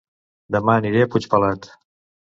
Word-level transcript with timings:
Dema 0.55 0.77
aniré 0.81 1.05
a 1.05 1.11
Puigpelat 1.17 1.73